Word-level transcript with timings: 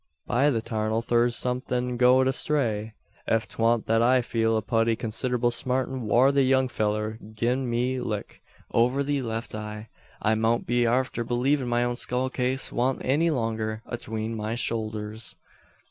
By 0.25 0.49
the 0.49 0.63
'tarnal 0.63 1.03
thur's 1.03 1.35
somethin' 1.35 1.95
goed 1.95 2.27
astray! 2.27 2.95
Ef 3.27 3.47
'twa'nt 3.47 3.85
that 3.85 4.01
I 4.01 4.23
feel 4.23 4.57
a 4.57 4.63
putty 4.63 4.95
consid'able 4.95 5.51
smartin' 5.51 6.07
whar 6.07 6.31
the 6.31 6.41
young 6.41 6.69
fellur 6.69 7.19
gin 7.35 7.69
me 7.69 7.97
a 7.97 8.03
lick 8.03 8.41
over 8.71 9.03
the 9.03 9.21
left 9.21 9.53
eye, 9.53 9.89
I 10.19 10.33
mout 10.33 10.65
be 10.65 10.87
arter 10.87 11.23
believin' 11.23 11.67
my 11.67 11.83
own 11.83 11.97
skull 11.97 12.31
case 12.31 12.71
wa'nt 12.71 13.05
any 13.05 13.29
longer 13.29 13.83
atween 13.85 14.35
my 14.35 14.55
shoulders!" 14.55 15.35